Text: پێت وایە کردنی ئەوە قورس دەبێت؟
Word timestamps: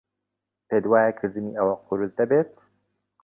پێت 0.67 0.85
وایە 0.91 1.11
کردنی 1.19 1.57
ئەوە 1.57 1.75
قورس 1.85 2.11
دەبێت؟ 2.19 2.51